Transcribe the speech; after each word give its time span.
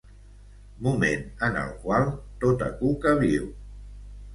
Moment 0.87 1.21
en 1.49 1.61
el 1.67 1.75
qual 1.85 2.11
tota 2.47 2.75
cua 2.83 3.19
viu. 3.25 3.51